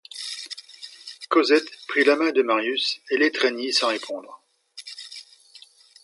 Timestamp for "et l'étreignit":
3.11-3.71